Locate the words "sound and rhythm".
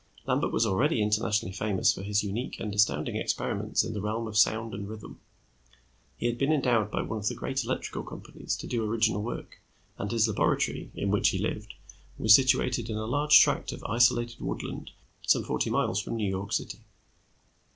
4.35-5.19